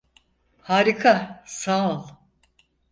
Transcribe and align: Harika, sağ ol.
Harika, 0.61 1.43
sağ 1.45 1.89
ol. 1.95 2.05